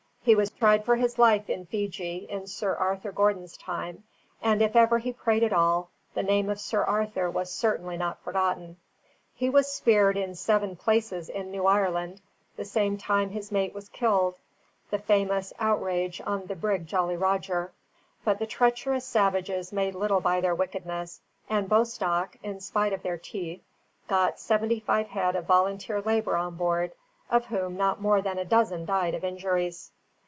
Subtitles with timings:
[0.23, 4.03] He was tried for his life in Fiji in Sir Arthur Gordon's time;
[4.39, 8.19] and if ever he prayed at all, the name of Sir Arthur was certainly not
[8.21, 8.77] forgotten.
[9.33, 12.21] He was speared in seven places in New Ireland
[12.55, 14.37] the same time his mate was killed
[14.91, 17.71] the famous "outrage on the brig Jolly Roger";
[18.23, 23.17] but the treacherous savages made little by their wickedness, and Bostock, in spite of their
[23.17, 23.63] teeth,
[24.07, 26.91] got seventy five head of volunteer labour on board,
[27.31, 29.89] of whom not more than a dozen died of injuries.